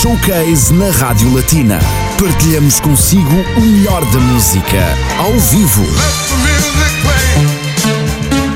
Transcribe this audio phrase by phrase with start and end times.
[0.00, 1.78] Showcase na Rádio Latina.
[2.18, 4.78] Partilhamos consigo o melhor da música,
[5.18, 5.84] ao vivo.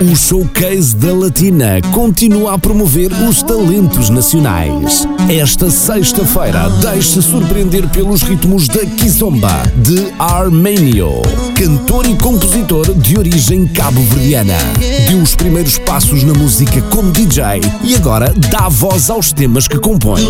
[0.05, 5.09] O Showcase da Latina continua a promover os talentos nacionais.
[5.31, 11.23] Esta sexta-feira, deixe-se surpreender pelos ritmos da Kizomba, de Armenio,
[11.55, 14.59] cantor e compositor de origem cabo-verdiana.
[15.09, 19.79] Deu os primeiros passos na música como DJ e agora dá voz aos temas que
[19.79, 20.21] compõe.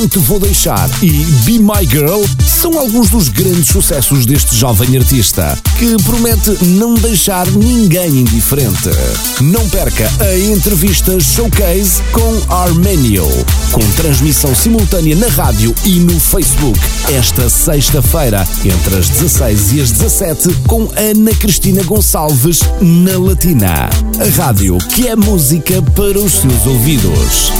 [0.00, 1.10] Não Te Vou Deixar e
[1.44, 7.46] Be My Girl são alguns dos grandes sucessos deste jovem artista, que promete não deixar
[7.48, 8.88] ninguém indiferente.
[9.42, 13.26] Não perca a entrevista Showcase com Armenio,
[13.72, 16.80] com transmissão simultânea na rádio e no Facebook,
[17.12, 23.90] esta sexta-feira, entre as 16 e as 17, com Ana Cristina Gonçalves, na Latina.
[24.18, 27.52] A rádio que é música para os seus ouvidos.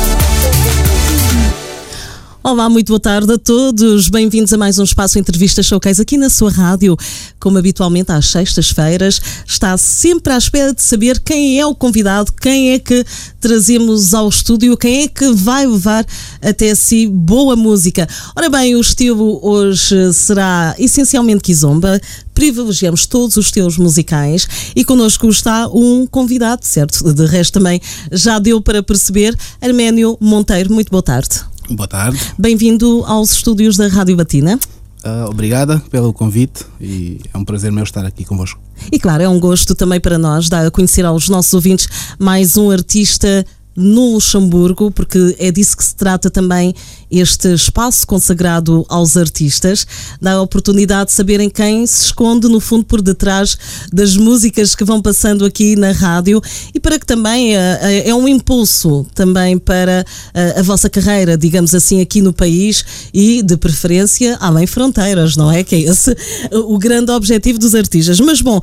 [2.43, 4.09] Olá, muito boa tarde a todos.
[4.09, 6.97] Bem-vindos a mais um espaço Entrevista Showcase aqui na sua rádio.
[7.39, 12.73] Como habitualmente às sextas-feiras, está sempre à espera de saber quem é o convidado, quem
[12.73, 13.05] é que
[13.39, 16.07] trazemos ao estúdio, quem é que vai levar
[16.41, 18.09] até si boa música.
[18.35, 22.01] Ora bem, o estilo hoje será essencialmente Kizomba.
[22.33, 27.13] Privilegiamos todos os estilos musicais e connosco está um convidado, certo?
[27.13, 29.37] De resto também já deu para perceber.
[29.61, 31.50] Arménio Monteiro, muito boa tarde.
[31.71, 32.19] Boa tarde.
[32.37, 34.59] Bem-vindo aos estúdios da Rádio Batina.
[35.05, 38.61] Ah, obrigada pelo convite e é um prazer meu estar aqui convosco.
[38.91, 42.57] E claro, é um gosto também para nós dar a conhecer aos nossos ouvintes mais
[42.57, 46.75] um artista no Luxemburgo, porque é disso que se trata também
[47.11, 49.87] este espaço consagrado aos artistas,
[50.21, 53.57] dá a oportunidade de saberem quem se esconde no fundo por detrás
[53.93, 56.41] das músicas que vão passando aqui na rádio
[56.75, 60.05] e para que também eh, é um impulso também para
[60.35, 65.51] eh, a vossa carreira, digamos assim, aqui no país e de preferência além fronteiras, não
[65.51, 65.65] é?
[65.65, 66.17] Que é esse
[66.53, 68.21] o grande objetivo dos artistas.
[68.21, 68.61] Mas bom,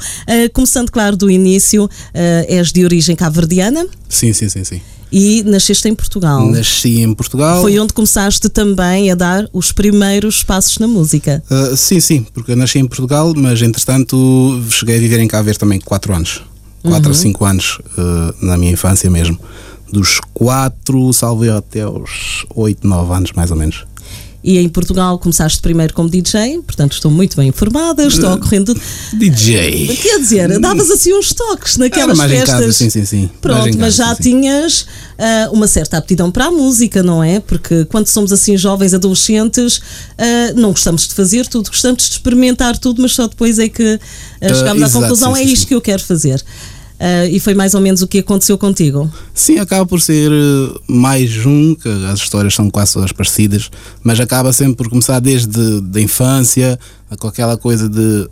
[0.53, 4.81] começando claro do início, és de origem cabo-verdiana Sim, sim, sim, sim.
[5.11, 6.45] E nasceste em Portugal.
[6.51, 7.61] Nasci em Portugal.
[7.61, 11.43] Foi onde começaste também a dar os primeiros passos na música.
[11.49, 15.45] Ah, sim, sim, porque eu nasci em Portugal, mas entretanto cheguei a viver em Cabo
[15.45, 16.41] Verde também 4 anos.
[16.83, 17.11] 4 Uhum.
[17.11, 19.39] a 5 anos ah, na minha infância mesmo.
[19.91, 23.85] Dos 4, salve até aos 8, 9 anos mais ou menos.
[24.43, 28.73] E em Portugal começaste primeiro como DJ, portanto estou muito bem informada, estou ao corrente.
[29.13, 29.97] DJ.
[30.01, 32.49] Quer dizer, davas assim uns toques Era naquelas em festas.
[32.49, 33.29] casa, sim, sim, sim.
[33.41, 34.85] Pronto, casa, mas já sim, tinhas
[35.17, 37.39] ah, uma certa aptidão para a música, não é?
[37.39, 39.81] Porque quando somos assim jovens, adolescentes,
[40.17, 43.99] ah, não gostamos de fazer tudo, gostamos de experimentar tudo, mas só depois é que
[44.41, 45.65] ah, chegamos à conclusão, sim, é isto sim.
[45.67, 46.43] que eu quero fazer.
[46.99, 49.11] Ah, e foi mais ou menos o que aconteceu contigo.
[49.33, 53.69] Sim, acaba por ser eh, mais um, que as histórias são quase todas parecidas,
[54.03, 56.79] mas acaba sempre por começar desde da infância,
[57.19, 58.27] com aquela coisa de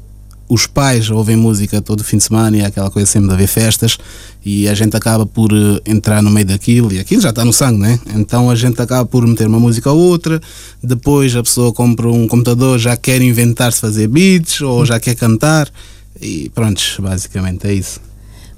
[0.48, 3.48] os pais ouvem música todo fim de semana e há aquela coisa sempre de haver
[3.48, 3.98] festas
[4.46, 7.53] e a gente acaba por eh, entrar no meio daquilo e aquilo já está no
[7.53, 8.00] sangue, né?
[8.16, 10.42] Então a gente acaba por meter uma música ou outra,
[10.82, 15.70] depois a pessoa compra um computador, já quer inventar-se fazer beats ou já quer cantar
[16.20, 18.00] e pronto, basicamente é isso.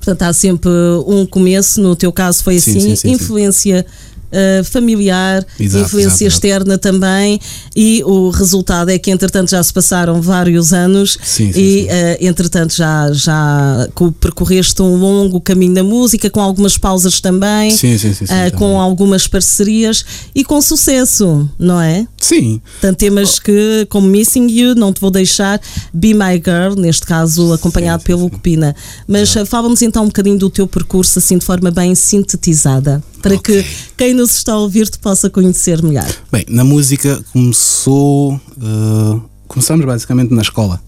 [0.07, 0.69] Portanto, há sempre
[1.05, 3.85] um começo, no teu caso foi Sim, assim, sim, sim, influência
[4.31, 6.35] ah, familiar, Exato, influência exato, exato.
[6.47, 7.39] externa também,
[7.75, 11.87] e o resultado é que, entretanto, já se passaram vários anos Sim, sim, e, sim.
[11.89, 17.71] ah, entretanto, já, já co- percorreste um longo caminho da música, com algumas pausas também,
[17.73, 18.75] ah, com também.
[18.77, 20.05] algumas parcerias
[20.35, 22.07] e com sucesso, não é?
[22.19, 25.59] Sim, Tanto temas que, como Missing You, Não Te Vou Deixar,
[25.93, 28.29] Be My Girl, neste caso acompanhado pelo sim.
[28.29, 28.75] Copina.
[29.07, 33.63] Mas fala-nos então um bocadinho do teu percurso, assim de forma bem sintetizada, para Ok.
[33.63, 36.07] que quem nos está a ouvir te possa conhecer melhor.
[36.31, 38.39] Bem, na música começou.
[38.61, 40.81] eh, começamos basicamente na escola,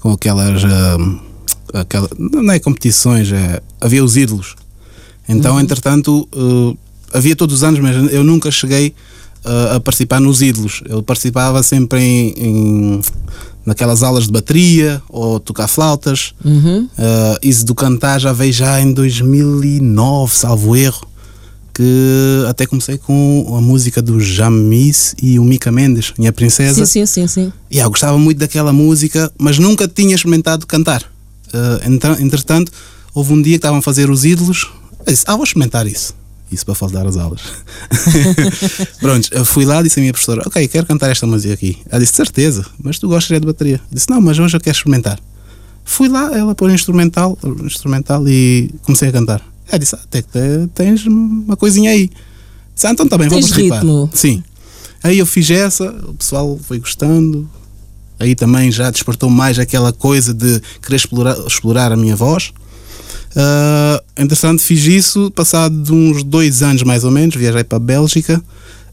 [0.00, 0.62] com aquelas.
[0.62, 4.54] eh, aquela, não é competições, é, havia os ídolos.
[5.28, 6.76] Então, entretanto, eh,
[7.18, 8.94] havia todos os anos, mas eu nunca cheguei
[9.76, 10.82] a participar nos ídolos.
[10.88, 13.00] Eu participava sempre em, em-
[13.66, 16.32] naquelas aulas de bateria ou tocar flautas.
[16.44, 21.06] Eh, isso do cantar já veio já em 2009, salvo erro
[21.74, 26.86] que até comecei com a música do Jamis e o Mica Mendes, Minha Princesa.
[26.86, 27.52] Sim, sim, sim, sim.
[27.70, 31.02] E eu gostava muito daquela música, mas nunca tinha experimentado cantar.
[31.86, 32.70] Entra- entretanto,
[33.12, 34.70] houve um dia que estavam a fazer os ídolos,
[35.06, 36.14] eu disse, ah, vou experimentar isso.
[36.52, 37.40] Isso para faltar às aulas.
[39.00, 41.78] Pronto, eu fui lá, disse à minha professora: Ok, quero cantar esta música aqui.
[41.90, 43.76] Ela disse: Certeza, mas tu gostas é de bateria.
[43.90, 45.18] Eu disse: Não, mas hoje eu quero experimentar.
[45.84, 49.42] Fui lá, ela pôs instrumental, instrumental e comecei a cantar.
[49.68, 52.10] Ela disse: ah, Até que te- tens uma coisinha aí.
[52.74, 53.76] Disse: ah, Então também, Tens participar.
[53.76, 54.10] ritmo.
[54.14, 54.42] Sim.
[55.02, 57.48] Aí eu fiz essa, o pessoal foi gostando.
[58.18, 62.52] Aí também já despertou mais aquela coisa de querer explorar, explorar a minha voz.
[64.16, 68.42] Entretanto, fiz isso, passado uns dois anos mais ou menos, viajei para a Bélgica.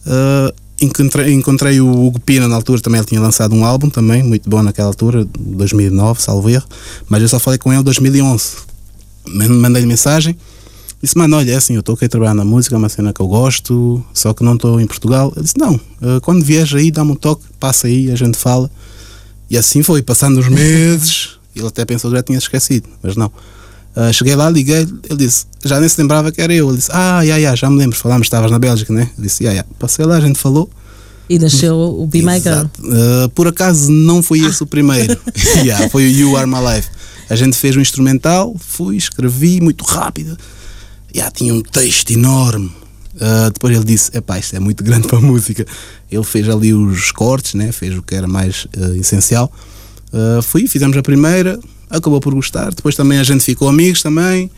[0.05, 4.23] Ah, encontrei, encontrei o Hugo Pina na altura, também ele tinha lançado um álbum também,
[4.23, 6.65] muito bom naquela altura, 2009, salvo erro.
[7.07, 8.43] Mas eu só falei com ele em 2011.
[9.27, 10.35] Man- Mandei-lhe mensagem.
[11.01, 13.11] Disse, mano, olha, é assim, eu estou aqui a trabalhar na música, é uma cena
[13.11, 15.33] que eu gosto, só que não estou em Portugal.
[15.35, 18.69] Ele disse, não, ah, quando vieres aí, dá-me um toque, passa aí, a gente fala.
[19.49, 23.31] E assim foi, passando os meses, ele até pensou que já tinha esquecido, mas não.
[23.95, 26.69] Ah, cheguei lá, liguei, ele disse, já nem se lembrava que era eu.
[26.69, 29.09] Ele disse, ah, já, já, já me lembro, falámos, estavas na Bélgica, né?
[29.17, 29.65] Eu disse, já, já.
[29.79, 30.69] Passei lá, a gente falou.
[31.27, 32.65] E nasceu o Be My Girl.
[32.91, 35.17] Ah, por acaso não foi esse o primeiro,
[35.65, 36.89] Yeah, foi o You Are My Life.
[37.29, 40.37] A gente fez um instrumental, fui, escrevi muito rápido.
[41.13, 42.71] Yeah, tinha um texto enorme.
[43.19, 45.65] Ah, depois ele disse: Epá, isto é muito grande para a música.
[46.09, 47.71] Ele fez ali os cortes, né?
[47.71, 49.51] fez o que era mais ah, essencial.
[50.13, 51.59] Ah, fui, fizemos a primeira,
[51.91, 52.73] acabou por gostar.
[52.73, 54.49] Depois também a gente ficou amigos também.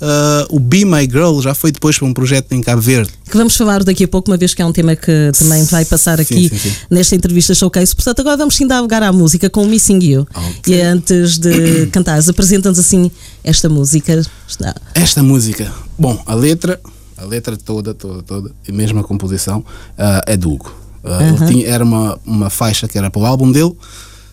[0.00, 3.10] Ah, o Be My Girl já foi depois para um projeto em Cabo Verde.
[3.28, 5.84] Que vamos falar daqui a pouco, uma vez que é um tema que também vai
[5.84, 6.72] passar Sim, aqui sim, sim.
[6.90, 7.94] nesta entrevista showcase.
[7.94, 10.26] Portanto, agora vamos indagar à música com o Missing You.
[10.34, 10.74] Ok.
[10.74, 13.10] E antes de cantares, apresenta-nos assim
[13.42, 14.22] esta música.
[14.94, 16.80] Esta música, bom, a letra,
[17.16, 19.64] a letra toda, toda, toda, e mesmo a composição,
[19.96, 20.72] ah, é do Hugo.
[21.04, 23.72] Ah, ele tinha, era uma, uma faixa que era para o álbum dele,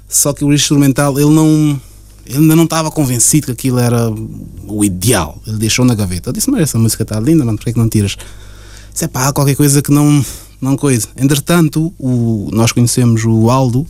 [0.07, 1.79] só que o instrumental ele não.
[2.25, 4.09] Ele ainda não estava convencido que aquilo era
[4.67, 5.39] o ideal.
[5.45, 6.29] Ele deixou na gaveta.
[6.29, 8.17] Eu disse, mas essa música está linda, mano, por que é não tiras?
[8.91, 10.25] Disse, pá, qualquer coisa que não,
[10.59, 11.07] não coisa.
[11.17, 13.85] Entretanto, o, nós conhecemos o Aldo,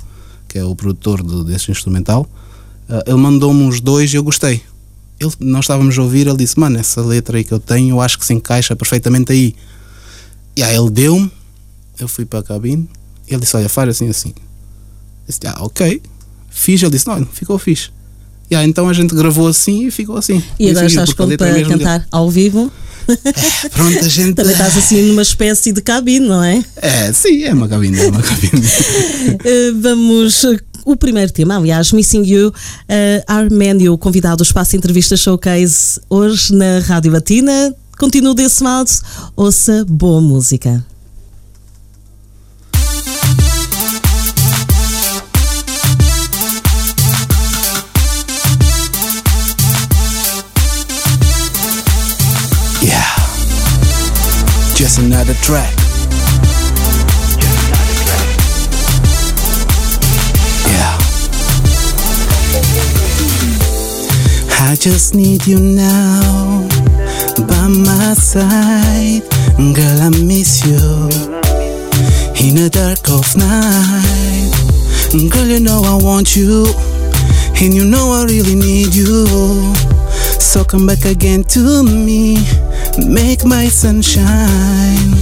[0.50, 2.28] que é o produtor do- desse instrumental.
[2.90, 4.62] Ah, ele mandou-me uns dois e eu gostei.
[5.20, 8.02] Ele, nós estávamos a ouvir, ele disse: Mano, essa letra aí que eu tenho, eu
[8.02, 9.56] acho que se encaixa perfeitamente aí.
[10.58, 11.32] E aí ele deu-me,
[11.98, 12.90] eu fui para a cabine,
[13.28, 14.30] ele disse: Olha, faz assim, assim.
[14.30, 14.44] Eu
[15.28, 16.02] disse: Ah, ok.
[16.50, 17.92] Fiz, ele disse: Não, ficou fixe.
[18.52, 20.42] Aí então a gente gravou assim e ficou assim.
[20.60, 21.80] E agora estás pronto é para mesmo dele.
[21.84, 22.72] cantar ao vivo?
[23.72, 24.34] Pronto, a gente.
[24.36, 26.64] Também estás assim numa espécie de cabine, não é?
[26.78, 28.62] É, sim, é uma cabine, é uma cabine.
[29.44, 30.44] Eh, vamos.
[30.44, 32.54] eh, O primeiro tema, aliás, Missing You, uh,
[33.28, 37.74] Arménio, convidado do Espaço Entrevista Showcase, hoje na Rádio Latina.
[37.98, 38.92] Continua desse lado,
[39.36, 40.86] ouça boa música.
[54.96, 55.74] Just another track.
[60.72, 60.98] Yeah.
[64.62, 66.66] I just need you now
[67.46, 69.24] by my side.
[69.76, 70.80] Girl, I miss you
[72.40, 74.52] in the dark of night.
[75.30, 76.68] Girl, you know I want you,
[77.62, 79.26] and you know I really need you.
[80.40, 82.38] So come back again to me,
[82.98, 85.14] make my sunshine.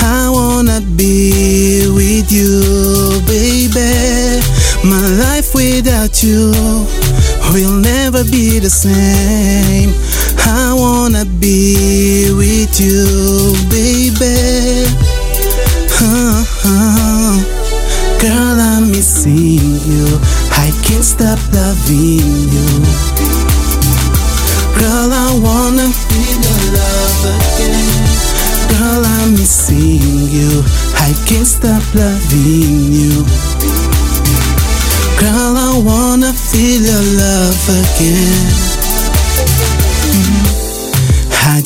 [0.00, 4.40] I wanna be with you, baby.
[4.84, 6.52] My life without you
[7.52, 9.92] will never be the same.
[10.46, 13.04] I wanna be with you,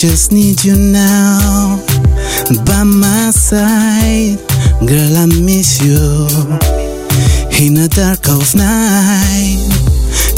[0.02, 1.78] just need you now
[2.66, 4.36] by my side.
[4.84, 6.26] Girl, I miss you
[7.62, 9.62] in the dark of night.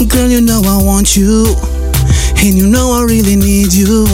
[0.06, 1.46] Girl, you know I want you,
[2.44, 4.04] and you know I really need you.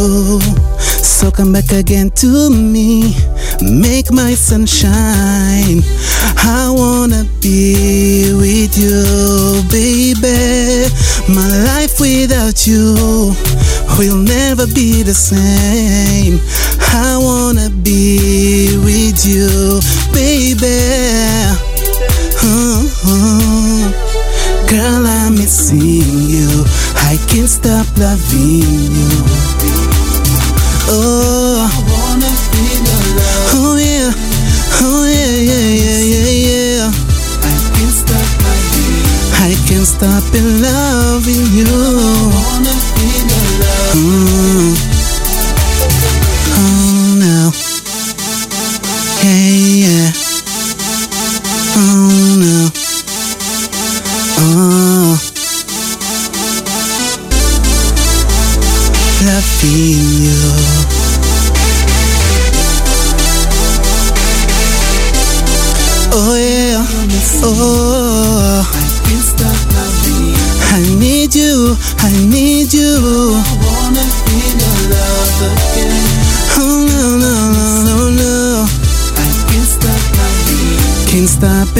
[0.78, 3.16] So come back again to me,
[3.60, 5.82] make my sunshine.
[6.46, 10.86] I wanna be with you, baby.
[11.26, 13.34] My life without you
[14.60, 16.49] never be the same.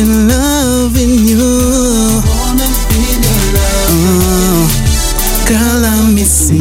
[0.01, 2.23] In loving you.
[3.93, 4.67] Oh,
[5.47, 6.57] girl, I'm missing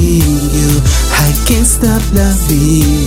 [0.56, 0.82] you.
[1.26, 2.99] I can't stop loving you.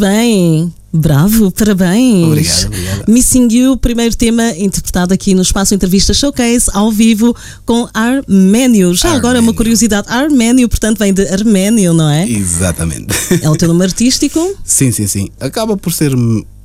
[0.00, 0.72] Bem.
[0.92, 2.26] Bravo, parabéns.
[2.26, 3.08] Obrigado, obrigado.
[3.08, 8.92] Missing You, primeiro tema interpretado aqui no Espaço Entrevista Showcase, ao vivo, com Arménio.
[8.94, 9.54] Já agora uma Arménio.
[9.54, 12.28] curiosidade: Arménio, portanto, vem de Arménio, não é?
[12.28, 13.14] Exatamente.
[13.40, 14.40] É o teu nome artístico.
[14.64, 15.28] Sim, sim, sim.
[15.38, 16.12] Acaba por ser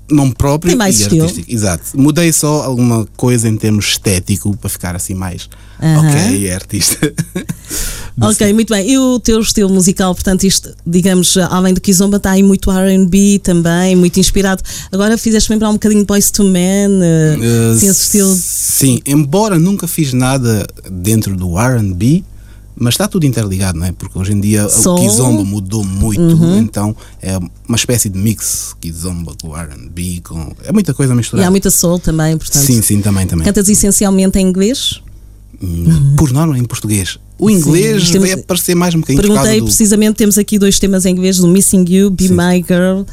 [0.09, 1.23] nome próprio Tem mais e estilo.
[1.23, 1.51] artístico.
[1.51, 1.83] Exato.
[1.95, 5.49] Mudei só alguma coisa em termos estético para ficar assim mais.
[5.81, 6.07] Aham.
[6.07, 7.13] Ok, é artista.
[8.21, 8.89] Ok, muito bem.
[8.89, 13.39] E o teu estilo musical, portanto, isto, digamos, além do Kizomba, está aí muito RB
[13.39, 14.63] também, muito inspirado.
[14.89, 18.33] Agora fizeste lembrar um bocadinho de Boys to Men, uh, Uh, assim, esse estilo.
[18.33, 22.23] Sim, embora nunca fiz nada dentro do RB,
[22.77, 23.91] mas está tudo interligado, não é?
[23.91, 24.97] Porque hoje em dia Soul.
[24.97, 26.21] o Kizomba mudou muito,
[26.57, 30.53] então é uma espécie de mix Kizomba com RB, com.
[30.63, 31.47] É muita coisa E misturada.
[31.47, 32.61] há muita soul também, portanto.
[32.63, 33.45] Sim, sim, também, também.
[33.45, 35.01] Cantas essencialmente em inglês?
[35.61, 37.17] Hum, Por norma em português.
[37.37, 39.65] O inglês Sim, vai aparecer mais um bocadinho Perguntei do.
[39.65, 43.03] precisamente, temos aqui dois temas em inglês, do Missing You, Be My Girl.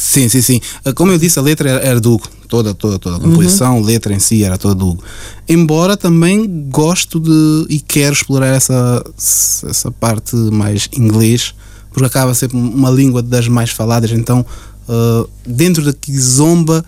[0.00, 0.60] Sim, sim, sim.
[0.84, 2.28] Ah, Como eu disse, a letra era, era do Hugo.
[2.46, 5.02] Toda, toda, toda a composição, a letra em si era toda do Hugo.
[5.48, 11.52] Embora também gosto de e quero explorar essa, essa parte mais inglês,
[11.90, 14.12] porque acaba sempre uma língua das mais faladas.
[14.12, 14.46] Então,
[14.88, 16.84] ah, dentro da Kizomba,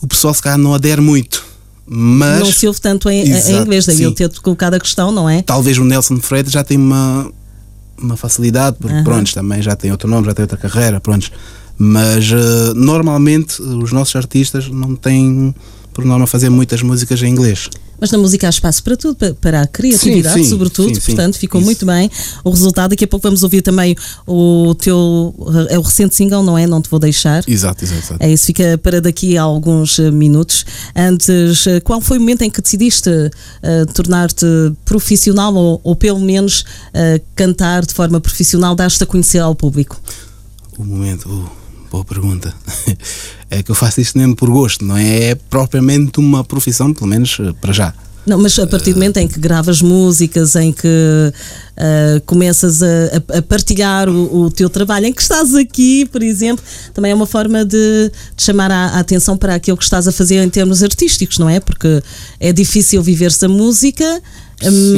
[0.00, 1.44] o pessoal se calhar não adere muito.
[1.84, 4.04] Mas não se ouve tanto em, em Exato, inglês, daí sim.
[4.04, 5.42] eu ter colocado a questão, não é?
[5.42, 7.30] talvez o Nelson Freitas já tem uma,
[7.98, 9.04] uma facilidade, porque Aham.
[9.04, 11.30] pronto, também já tem outro nome, já tem outra carreira, pronto.
[11.76, 15.54] Mas eh, normalmente os nossos artistas não têm
[15.92, 17.68] por norma fazer muitas músicas em inglês.
[18.00, 21.00] Mas na música há espaço para tudo, pa- para a criatividade, Sim, sim, sobretudo, sim,
[21.00, 21.66] portanto, ficou Isso.
[21.66, 22.10] muito bem.
[22.42, 23.94] O resultado, daqui a pouco vamos ouvir também
[24.26, 25.32] o teu.
[25.70, 26.66] É o recente single, não é?
[26.66, 27.44] Não te vou deixar.
[27.48, 28.00] Exato, exato.
[28.04, 28.22] exato.
[28.22, 30.66] É isso, fica para daqui a alguns eh, minutos.
[30.94, 33.08] Antes, eh, qual foi o momento em que decidiste
[33.62, 34.44] eh, tornar-te
[34.84, 39.98] profissional ou, ou pelo menos eh, cantar de forma profissional, dar-te a conhecer ao público?
[40.76, 41.48] O momento, uh,
[41.94, 42.52] boa pergunta.
[43.48, 47.36] é que eu faço isto mesmo por gosto, não é propriamente uma profissão, pelo menos
[47.40, 47.94] eh, para já.
[48.26, 50.88] Não, mas a partir do momento em que gravas músicas, em que
[51.76, 52.86] ah, começas a,
[53.36, 57.26] a- partilhar o, o teu trabalho, em que estás aqui, por exemplo, também é uma
[57.26, 60.82] forma de, de chamar a, a atenção para aquilo que estás a fazer em termos
[60.82, 61.60] artísticos, não é?
[61.60, 62.02] Porque
[62.40, 64.22] é difícil viver-se a música.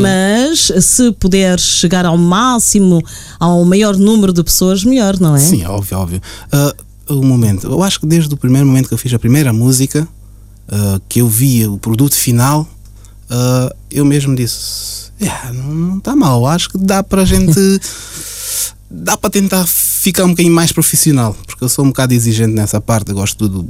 [0.00, 3.02] Mas se puderes chegar ao máximo,
[3.40, 5.40] ao maior número de pessoas, melhor, não é?
[5.40, 6.22] Sim, óbvio, óbvio.
[6.52, 6.72] Ah,
[7.08, 10.06] o momento, eu acho que desde o primeiro momento que eu fiz a primeira música,
[10.68, 12.68] ah, que eu via o produto final,
[13.30, 17.54] ah, eu mesmo disse: "Yeah, não está mal, acho que dá para a gente.
[18.90, 22.80] dá para tentar ficar um bocadinho mais profissional, porque eu sou um bocado exigente nessa
[22.80, 23.68] parte, eu gosto de tudo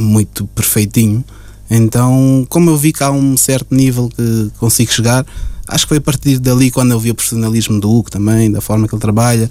[0.00, 1.24] muito perfeitinho.
[1.70, 5.26] Então, como eu vi que há um certo nível que consigo chegar,
[5.66, 8.60] acho que foi a partir dali quando eu vi o profissionalismo do Hugo também, da
[8.60, 9.50] forma que ele trabalha.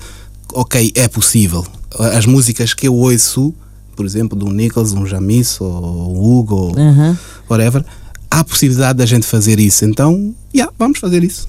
[0.53, 1.65] Ok, é possível.
[1.99, 3.53] As músicas que eu ouço,
[3.95, 7.17] por exemplo, do Nicholas, um Jamis, ou o Hugo, ou Aham.
[7.49, 7.85] whatever,
[8.29, 9.85] há possibilidade da gente fazer isso.
[9.85, 11.47] Então, yeah, vamos fazer isso.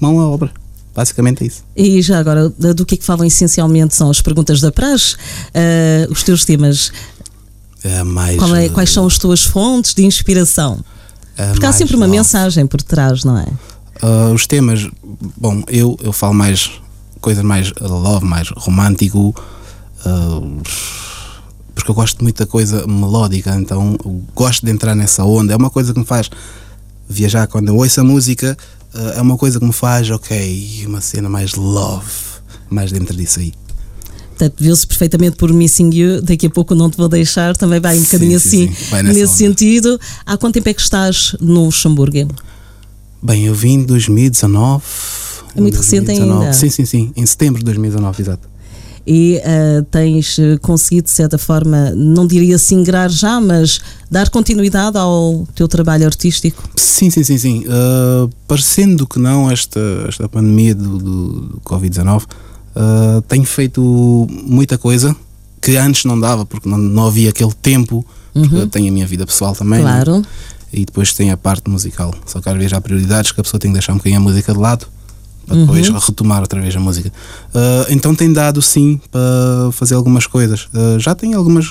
[0.00, 0.50] Mão à obra.
[0.94, 1.64] Basicamente é isso.
[1.74, 5.16] E já agora, do que é que falam essencialmente são as perguntas da praxe,
[5.54, 6.92] ah, os teus temas,
[7.82, 10.84] É mais, é- quais são as tuas fontes de inspiração?
[11.36, 13.46] é Porque há sempre uma mensagem por trás, não é?
[14.02, 14.86] Ah, os temas,
[15.36, 16.70] bom, eu, eu falo mais
[17.22, 19.34] coisas mais love, mais romântico,
[21.74, 23.96] porque eu gosto muito da coisa melódica, então
[24.34, 25.52] gosto de entrar nessa onda.
[25.52, 26.30] É uma coisa que me faz
[27.08, 28.56] viajar quando eu ouço a música,
[28.94, 32.10] ah, é uma coisa que me faz, ok, uma cena mais love,
[32.70, 33.52] mais dentro disso aí.
[34.30, 37.98] Portanto, viu-se perfeitamente por Missing You, daqui a pouco não te vou deixar, também vai
[37.98, 39.02] um bocadinho sim, assim, sim.
[39.02, 39.32] Nesse onda.
[39.32, 40.00] sentido.
[40.26, 42.28] Há quanto tempo é que estás no Luxemburgo?
[43.22, 44.82] Bem, eu vim em 2019.
[45.54, 46.40] É muito em recente 2019.
[46.40, 46.52] ainda.
[46.54, 47.12] Sim, sim, sim.
[47.14, 48.48] Em setembro de 2019, exato.
[49.06, 53.80] E ah, tens eh, conseguido, de certa forma, não diria se ingrar já, mas
[54.10, 56.62] dar continuidade ao teu trabalho artístico?
[56.76, 57.64] Sim, sim, sim, sim.
[57.66, 64.78] Uh, parecendo que não, esta, esta pandemia do, do, do Covid-19 uh, tenho feito muita
[64.78, 65.16] coisa
[65.60, 68.04] que antes não dava, porque não, não havia aquele tempo.
[68.32, 69.84] Porque eu tenho a minha vida pessoal também.
[69.84, 69.98] né?
[69.98, 70.04] Uhum.
[70.04, 70.26] Claro.
[70.72, 72.14] E depois tem a parte musical.
[72.24, 74.22] Só que às vezes há prioridades que a pessoa tem que deixar um bocadinho a
[74.22, 74.86] música de lado
[75.46, 75.98] para depois Uhum.
[75.98, 77.12] retomar outra vez a música.
[77.54, 80.68] Uh, então tem dado sim para fazer algumas coisas.
[80.72, 81.66] Uh, já tenho algumas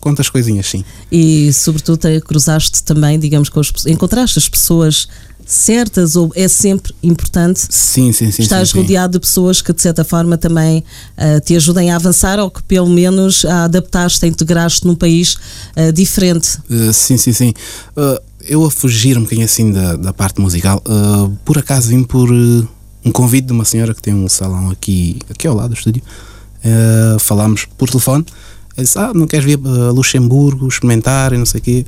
[0.00, 0.84] quantas coisinhas, sim.
[1.12, 5.08] E, sobretudo, te cruzaste também, digamos, com as encontraste as pessoas
[5.46, 8.42] certas ou é sempre importante Sim, sim, sim.
[8.42, 8.80] Estás sim, sim.
[8.80, 10.84] rodeado de pessoas que de certa forma também
[11.16, 15.36] ah, te ajudem a avançar ou que pelo menos a adaptaste, a integraste num país
[15.74, 16.58] ah, diferente.
[16.70, 17.52] Uh, sim, sim, sim.
[17.96, 22.04] Uh, eu a fugir um bocadinho assim da, da parte musical, uh, por acaso vim
[22.04, 22.68] por uh,
[23.04, 26.02] um convite de uma senhora que tem um salão aqui, aqui ao lado do estúdio.
[26.64, 28.24] Uh, falámos por telefone.
[28.76, 31.86] Ela disse: Ah, não queres vir a Luxemburgo experimentar e não sei o quê.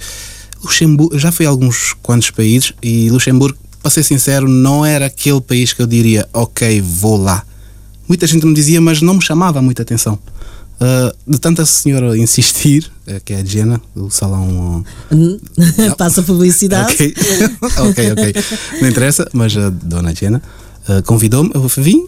[0.62, 5.40] Luxemburgo, já fui a alguns quantos países e Luxemburgo, para ser sincero, não era aquele
[5.40, 7.44] país que eu diria: Ok, vou lá.
[8.08, 10.18] Muita gente me dizia, mas não me chamava muita atenção.
[10.80, 14.84] Uh, de tanta senhora insistir, eh, que é a Jenna, do salão.
[15.12, 16.92] uh, Passa publicidade.
[16.92, 17.14] Ok,
[17.88, 18.34] ok, ok.
[18.80, 20.42] Não interessa, mas a dona Jenna
[20.88, 22.06] uh, convidou-me, eu vim,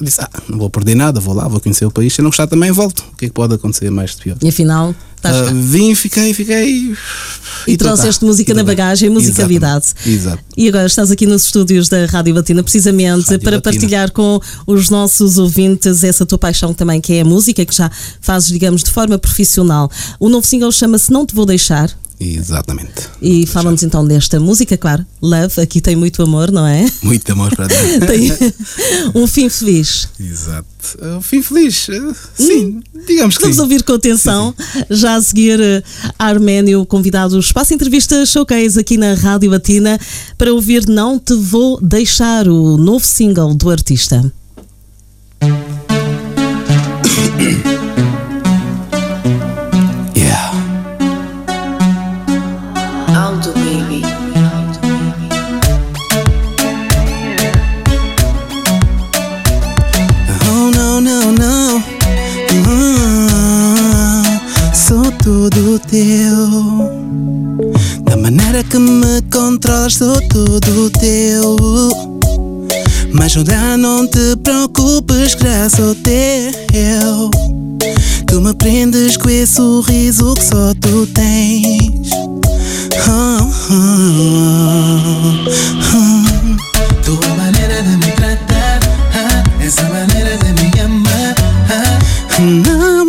[0.00, 2.12] disse: Ah, não vou perder nada, vou lá, vou conhecer o país.
[2.12, 3.04] Se não gostar, também volto.
[3.12, 4.36] O que é que pode acontecer mais de pior?
[4.42, 6.94] E afinal, estás Uh, vim, fiquei, fiquei.
[7.66, 7.84] E cá.
[7.84, 9.86] trouxeste música E na bagagem, musicalidade.
[9.86, 10.18] Exatamente.
[10.18, 10.44] Exato.
[10.56, 13.62] E agora estás aqui nos estúdios da Rádio Batina, precisamente Rádio para Batina.
[13.62, 17.90] partilhar com os nossos ouvintes essa tua paixão também, que é a música, que já
[18.20, 19.90] fazes, digamos, de forma profissional.
[20.18, 21.90] O novo single chama-se Não Te Vou Deixar.
[22.18, 23.08] Exatamente.
[23.20, 26.86] E fala-nos então desta música, claro, Love, aqui tem muito amor, não é?
[27.02, 27.76] Muito amor para dar.
[28.06, 28.30] Tem
[29.14, 30.08] um fim feliz.
[30.18, 30.66] Exato.
[30.98, 31.88] Uh, fim feliz.
[31.88, 33.62] uh, sim, digamos que Vamos sim.
[33.62, 34.54] ouvir com atenção.
[34.88, 35.82] Já a seguir, eh,
[36.18, 39.98] Arménio, convidado do Espaço Entrevista Showcase aqui na Rádio Batina
[40.38, 44.32] para ouvir Não Te Vou Deixar, o novo single do artista.
[65.92, 66.88] teu.
[68.04, 71.56] Da maneira que me controlas, sou tudo teu.
[73.12, 77.30] Mas já não te preocupes, graças ao teu.
[78.26, 82.10] Tu me prendes com esse sorriso que só tu tens.
[83.06, 85.44] Ah, ah.
[87.04, 88.80] Tua maneira de me tratar,
[89.14, 91.34] ah, essa maneira de me amar.
[91.68, 93.04] ah, Não,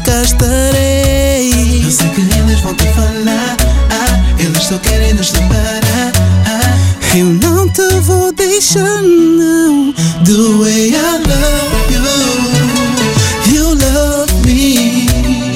[0.00, 1.82] cá estarei.
[1.84, 3.56] Eu sei que eles vão te falar,
[3.90, 6.12] ah, eles só querem nos separar.
[6.46, 9.92] ah, Eu não te vou deixar, não.
[10.24, 15.06] The way I love you, you love me.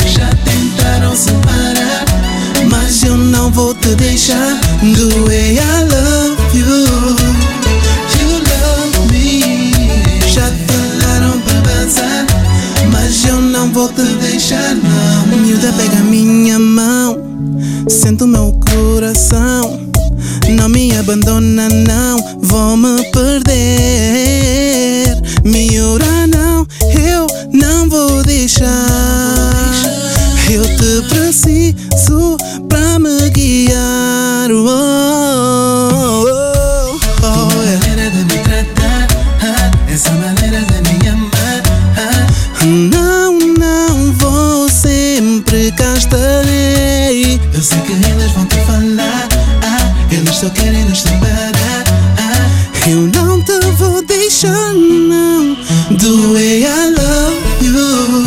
[0.06, 2.04] Já tentaram separar,
[2.70, 4.58] mas eu não vou te deixar.
[4.80, 6.66] The way I love you,
[8.18, 8.92] you love
[14.42, 15.38] deixar, não.
[15.38, 17.16] Miúda, pega minha mão.
[17.88, 19.80] Sente o meu coração.
[20.56, 22.18] Não me abandona, não.
[22.40, 23.51] Vou me perder.
[47.54, 49.28] Eu sei que eles vão te falar,
[49.62, 51.84] ah, eles só querem nos separar.
[52.18, 55.54] ah, Eu não te vou deixar, não.
[55.96, 58.24] The way I love you,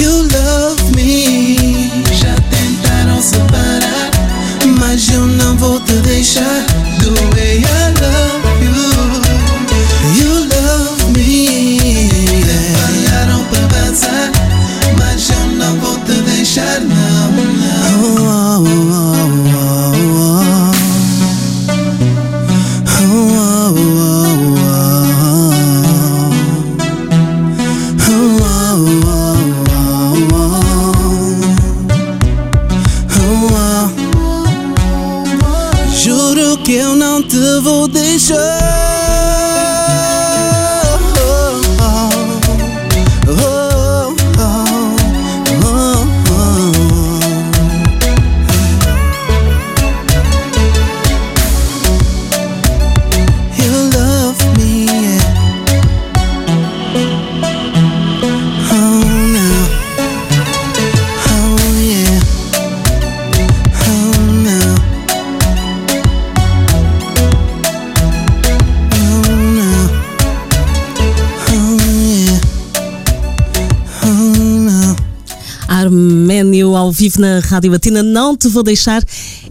[0.00, 1.90] you love me.
[2.18, 4.10] Já tentaram separar,
[4.78, 6.64] mas eu não vou te deixar.
[7.00, 7.79] The way I
[76.90, 79.04] ao vivo na Rádio Latina, Não Te Vou Deixar,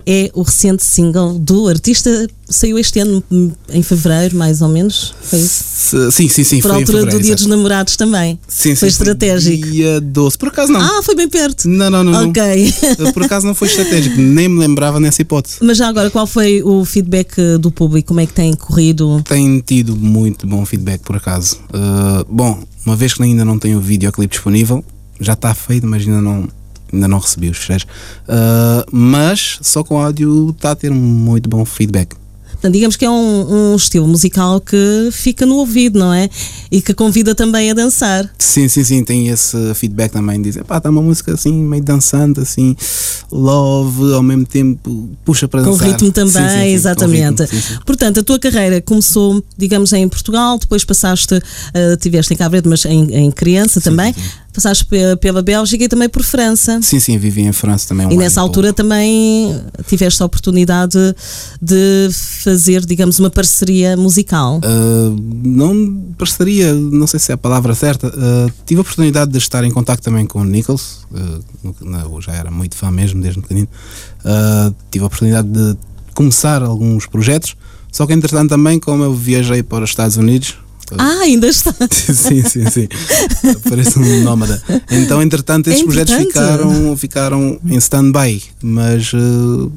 [0.06, 2.28] é o recente single do artista.
[2.50, 5.14] Saiu este ano, hum, em fevereiro, mais ou menos.
[5.22, 6.12] Foi isso?
[6.12, 6.60] Sim, sim, sim.
[6.60, 7.46] Por foi altura do Dia dos.
[7.46, 8.38] Namorados também.
[8.46, 9.70] Sim, sim, foi estratégico.
[9.70, 10.38] Dia 12.
[10.38, 10.82] Por acaso não.
[10.82, 11.70] Ah, foi bem perto.
[11.70, 12.12] Não, não, não.
[12.12, 12.30] não.
[12.30, 12.74] Ok.
[13.14, 14.20] Por acaso não foi estratégico.
[14.20, 15.58] Nem me lembrava nessa hipótese.
[15.62, 18.10] Mas já agora, qual foi o feedback eh, do público?
[18.10, 19.24] Como é que tem corrido?
[19.24, 21.58] Tem tido muito bom feedback, por acaso.
[21.70, 24.84] Uh, bom, uma vez que ainda não tenho o videoclipe disponível,
[25.22, 26.48] já está feito, mas ainda não,
[26.92, 27.86] ainda não recebi os fecheiros.
[28.28, 32.16] Uh, mas só com áudio está a ter muito bom feedback.
[32.52, 36.30] Portanto, digamos que é um, um estilo musical que fica no ouvido, não é?
[36.70, 38.30] E que convida também a dançar.
[38.38, 40.42] Sim, sim, sim, tem esse feedback também.
[40.42, 42.76] Dizer, pá, está uma música assim, meio dançante, assim,
[43.32, 45.88] love, ao mesmo tempo puxa para Com dançar.
[45.88, 47.44] ritmo também, Sim, sim, sim, com exatamente.
[47.44, 47.80] ritmo.
[47.86, 52.68] Portanto, a tua carreira começou, digamos, em Portugal, depois passaste, uh, tiveste em Cabo Verde,
[52.68, 54.14] mas em, em criança também,
[54.60, 56.80] passaste pe- pela Bélgica e também por França.
[56.82, 58.06] Sim, sim, vivi em França também.
[58.08, 58.50] um E nessa pouco.
[58.50, 60.98] altura também tiveste a oportunidade
[61.62, 64.58] de fazer, digamos, uma parceria musical.
[64.60, 68.08] Uh, não parceria, não sei se é a palavra certa.
[68.08, 71.44] uh, tive a oportunidade de estar em contato também com o Nichols, uh,
[72.14, 73.68] eu já era muito fã mesmo desde pequenino.
[74.26, 75.78] Uh, tive a oportunidade de
[76.14, 77.56] começar alguns projetos,
[77.92, 80.56] só que entretanto também, como eu viajei para os Estados Unidos.
[80.96, 81.74] Uh, Ah, ainda está.
[81.92, 82.88] sim, sim, sim.
[83.68, 84.62] Parece um nómada.
[84.92, 89.72] Então, entretanto, esses É projetos ficaram, ficaram em stand-by, mas uh,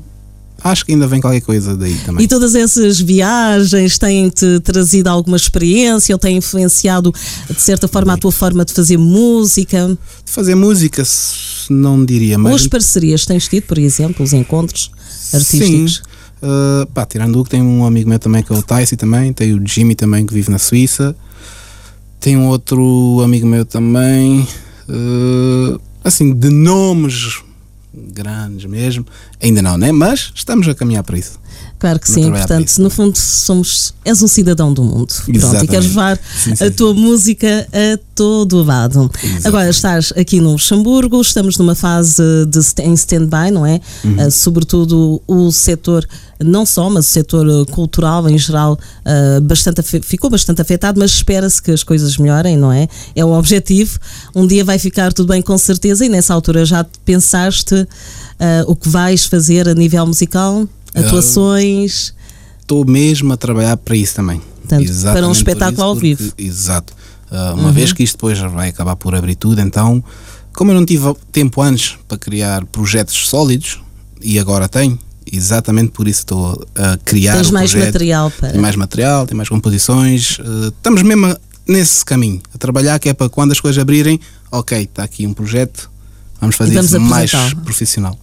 [0.63, 2.25] acho que ainda vem qualquer coisa daí também.
[2.25, 7.13] E todas essas viagens têm-te trazido alguma experiência ou têm influenciado,
[7.49, 9.89] de certa forma, a tua forma de fazer música?
[10.25, 11.03] De fazer música,
[11.71, 12.51] não diria, mas.
[12.51, 14.91] Ou as parcerias tens tido, por exemplo, os encontros
[15.33, 15.97] artísticos?
[15.97, 16.12] Sim.
[16.43, 19.33] Uh, pá, tirando o que tem um amigo meu também que é o Tyson também,
[19.33, 21.15] tem o Jimmy também que vive na Suíça,
[22.19, 24.41] tem um outro amigo meu também,
[24.89, 27.43] uh, assim, de nomes
[27.95, 29.07] grandes mesmo,
[29.41, 29.93] ainda não, né?
[29.93, 31.39] Mas estamos a caminhar para isso.
[31.83, 35.13] Claro que sim, portanto, no fundo somos, és um cidadão do mundo.
[35.13, 35.67] Pronto, e Exatamente.
[35.67, 36.65] queres levar Sim, sim.
[36.65, 39.11] a tua música a todo o lado.
[39.45, 43.81] Agora estás aqui no Luxemburgo, estamos numa fase de em stand-by, não é?
[44.05, 44.17] Uhum.
[44.21, 46.07] Ah, sobretudo o setor,
[46.39, 51.61] não só, mas o setor cultural em geral ah, bastante ficou bastante afetado, mas espera-se
[51.61, 52.89] que as coisas melhorem, não é?
[53.17, 53.99] É o objetivo.
[54.37, 57.89] Um dia vai ficar tudo bem com certeza e nessa altura já pensaste
[58.39, 60.69] ah, o que vais fazer a nível musical?
[60.95, 62.15] Ah, Atuações?
[62.61, 64.41] Estou mesmo a trabalhar para isso também.
[64.61, 66.25] Portanto, para um espetáculo isso, ao vivo.
[66.25, 66.31] Uhum.
[66.39, 66.93] Exato.
[67.31, 70.03] Uh, uma vez que isto depois já vai acabar por abrir tudo, então,
[70.53, 73.81] como eu não tive tempo antes para criar projetos sólidos,
[74.21, 74.99] e agora tenho,
[75.31, 77.89] exatamente por isso estou a criar Tens mais projeto.
[77.89, 78.51] material para.
[78.53, 80.39] Tem mais material, tem mais composições.
[80.41, 84.21] uh, estamos mesmo a- nesse caminho, a trabalhar, que é para quando as coisas abrirem,
[84.51, 85.91] ok, está aqui um projeto,
[86.41, 87.31] vamos fazer isso mais
[87.65, 88.17] profissional.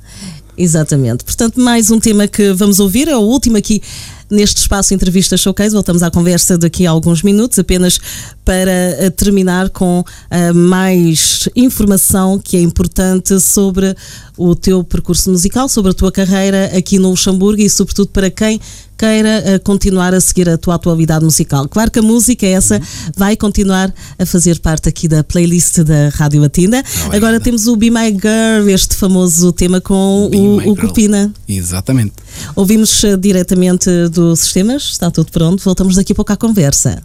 [0.59, 1.23] Exatamente.
[1.23, 3.81] Portanto, mais um tema que vamos ouvir, é o último aqui
[4.29, 5.73] neste espaço Entrevista Showcase.
[5.73, 7.97] Voltamos à conversa daqui a alguns minutos, apenas
[8.43, 13.95] para eh, terminar com eh, mais informação que é importante sobre
[14.39, 18.59] o teu percurso musical, sobre a tua carreira aqui no Luxemburgo e, sobretudo, para quem
[18.97, 21.67] queira eh, continuar a seguir a tua atualidade musical.
[21.69, 22.81] Claro que a música essa
[23.15, 26.83] vai continuar a fazer parte aqui da playlist da Rádio Latina.
[26.83, 30.37] bem, Agora temos o Be My Girl, este famoso tema com Be
[30.69, 30.75] o.
[30.75, 31.31] Copina.
[31.47, 32.13] Exatamente.
[32.55, 35.63] Ouvimos eh, diretamente do Sistemas, está tudo pronto.
[35.63, 37.01] Voltamos daqui a pouco à conversa.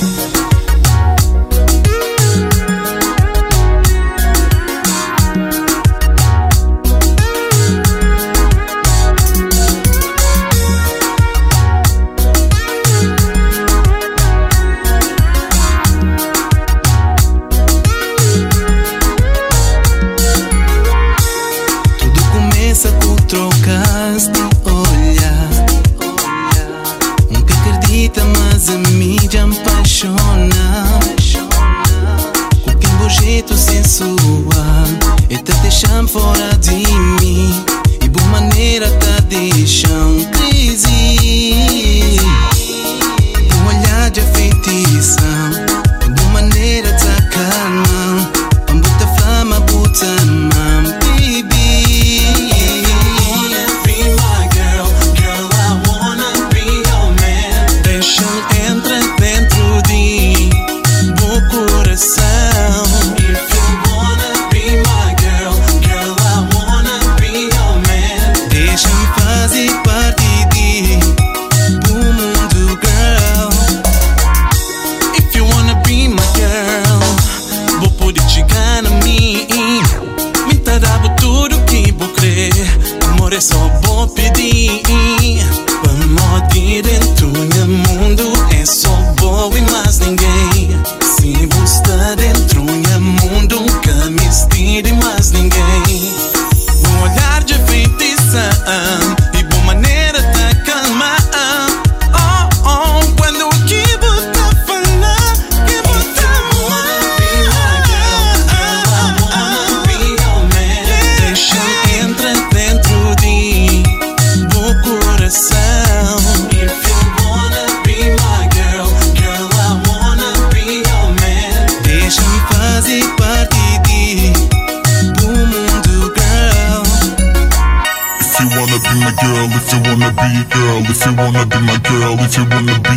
[36.12, 36.48] for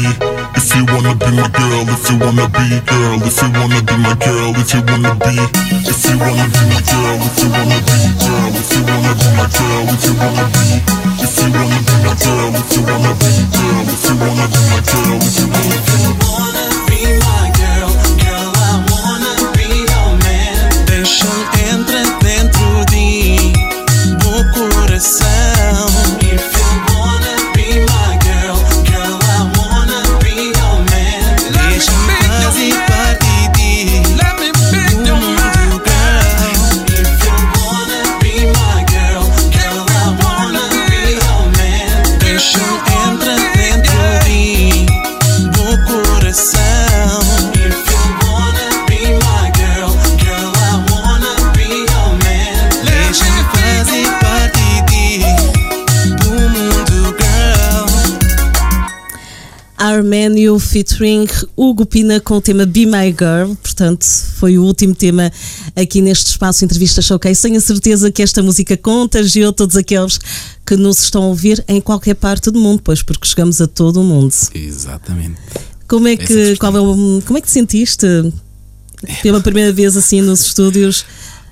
[0.05, 3.95] if you wanna be my girl, if you wanna be girl, if you wanna be
[4.03, 5.39] my girl, if you wanna be,
[5.87, 9.29] if you wanna be my girl, if you wanna be girl, if you wanna be
[9.39, 10.83] my girl, if you wanna be,
[11.23, 14.61] if you wanna be my girl, if you wanna be girl, if you wanna be
[14.71, 16.23] my girl, if you wanna be.
[16.27, 17.52] wanna
[59.93, 61.27] Arménio featuring
[61.57, 64.05] Hugo Pina com o tema Be My Girl, portanto,
[64.39, 65.31] foi o último tema
[65.77, 67.43] aqui neste espaço Entrevista Showcase.
[67.43, 70.19] Tenho a certeza que esta música contagiou todos aqueles
[70.67, 74.01] que nos estão a ouvir em qualquer parte do mundo, pois porque chegamos a todo
[74.01, 74.33] o mundo.
[74.55, 75.37] Exatamente.
[75.89, 78.07] Como é Essa que, qual é o- como é que te sentiste
[79.23, 81.05] pela primeira vez assim nos estúdios?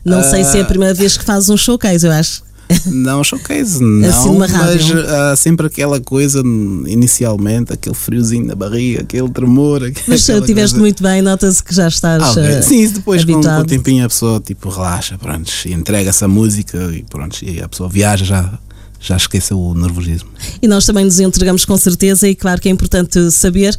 [0.04, 2.42] Não sei se é a primeira vez que fazes um showcase, eu acho.
[2.86, 6.40] Não, showcase, não, Assim mas há sempre aquela coisa,
[6.86, 9.80] inicialmente, aquele friozinho na barriga, aquele tremor.
[10.06, 12.22] Mas aquela estiveste muito bem, nota-se que já estás.
[12.22, 12.42] Ah, ok.
[12.42, 16.28] eh, Sim, depois com, com o tempinho a pessoa tipo relaxa, pronto, e entrega essa
[16.28, 18.52] música e pronto, e a pessoa viaja já,
[19.00, 20.28] já esquece o nervosismo.
[20.60, 23.74] E nós também nos entregamos com certeza, e claro que é importante saber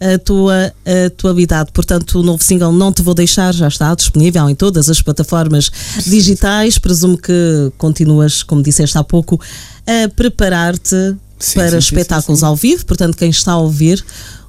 [0.00, 0.72] a tua
[1.06, 1.70] atualidade.
[1.72, 5.70] Portanto, o novo single Não Te Vou Deixar já está disponível em todas as plataformas
[6.04, 6.76] digitais.
[6.78, 9.40] Presumo que continuas, como disseste há pouco,
[9.86, 11.16] a preparar-te
[11.54, 12.46] para sim, espetáculos sim, sim.
[12.46, 12.84] ao vivo.
[12.84, 14.04] Portanto, quem está a ouvir.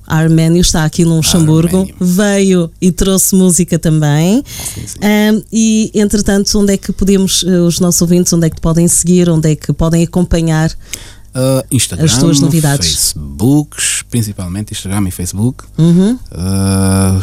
[0.07, 4.43] Arménio está aqui no Luxemburgo, veio e trouxe música também.
[5.01, 8.87] Ahm, e entretanto, onde é que podemos, eh, os nossos ouvintes, onde é que podem
[8.87, 10.71] seguir, onde é que podem acompanhar
[11.37, 12.87] Ah, Instagram, As tuas novidades.
[12.87, 15.65] Facebooks, principalmente Instagram e Facebook.
[15.77, 16.17] Uhum.
[16.31, 17.21] Ah,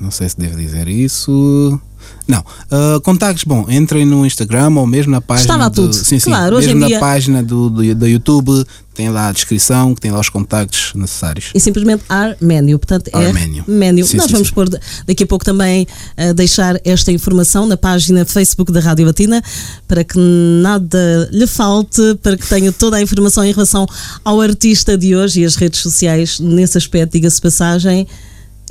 [0.00, 1.80] não sei se devo dizer isso.
[2.28, 5.94] Não, ah, contactos, bom, entrem no Instagram ou mesmo na página Estava do, tudo.
[5.94, 9.32] sim, sim, Claro, hoje mesmo na dia- página do, do, do YouTube tem lá a
[9.32, 11.46] descrição, que tem lá os contactos necessários.
[11.54, 12.78] e simplesmente Arménio.
[12.78, 14.06] Portanto, é Arménio.
[14.06, 14.54] Sim, Nós sim, vamos sim.
[14.54, 19.06] pôr da- daqui a pouco também a deixar esta informação na página Facebook da Rádio
[19.06, 19.42] Latina
[19.88, 23.86] para que nada lhe falte, para que tenha toda a informação em relação
[24.24, 26.38] ao artista de hoje e as redes sociais.
[26.38, 28.06] Nesse aspecto, diga-se passagem,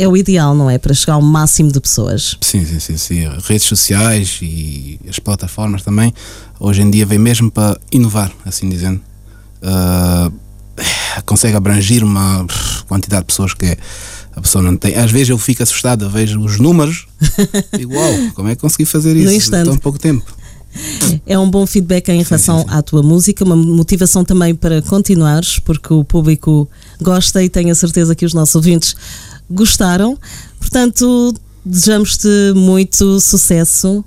[0.01, 0.79] é o ideal, não é?
[0.79, 2.35] Para chegar ao máximo de pessoas.
[2.41, 3.27] Sim, sim, sim, sim.
[3.43, 6.11] Redes sociais e as plataformas também,
[6.59, 8.99] hoje em dia vem mesmo para inovar, assim dizendo.
[9.61, 10.31] Ah,
[11.25, 12.47] consegue abranger uma
[12.87, 13.77] quantidade de pessoas que
[14.35, 14.95] a pessoa não tem.
[14.95, 17.05] Às vezes eu fico assustado, vejo os números
[17.77, 20.25] e uau, como é que consegui fazer isso em tão pouco tempo?
[21.25, 22.73] É um bom feedback em relação sim, sim.
[22.73, 26.67] à tua música, uma motivação também para continuares, porque o público
[27.01, 28.95] gosta e tenho a certeza que os nossos ouvintes
[29.51, 30.17] gostaram.
[30.59, 31.33] Portanto,
[31.65, 34.03] desejamos-te muito sucesso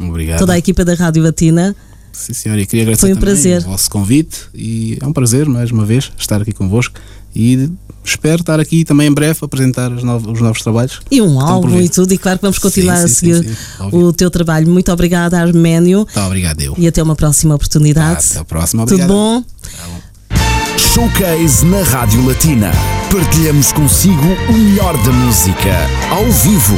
[0.00, 0.38] Obrigado.
[0.38, 1.74] toda a equipa da Rádio Latina.
[2.12, 3.58] Sim, senhora, e queria agradecer Foi um prazer.
[3.62, 6.94] o vosso convite e é um prazer, mais uma vez, estar aqui convosco
[7.34, 7.70] e
[8.04, 11.00] espero estar aqui também em breve a apresentar os novos, os novos trabalhos.
[11.10, 13.56] E um álbum e tudo, e claro que vamos continuar Sim, a sim, seguir sim,
[13.92, 14.68] o teu trabalho.
[14.68, 16.74] Muito obrigada, Arménio, Tá, obrigado, eu.
[16.76, 18.26] e até uma próxima oportunidade.
[18.32, 19.08] Até a próxima, Tudo obrigado.
[19.08, 19.44] bom?
[20.92, 22.70] Showcase na Rádio Latina.
[23.10, 25.70] Partilhamos consigo o melhor da música,
[26.10, 26.76] ao vivo.